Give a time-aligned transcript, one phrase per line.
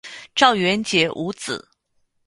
[0.33, 1.69] 赵元杰无子。